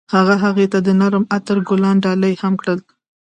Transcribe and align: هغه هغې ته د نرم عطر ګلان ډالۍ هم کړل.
هغه 0.13 0.35
هغې 0.43 0.65
ته 0.73 0.79
د 0.87 0.89
نرم 0.99 1.23
عطر 1.35 1.57
ګلان 1.67 1.95
ډالۍ 2.05 2.33
هم 2.41 2.53
کړل. 2.61 2.79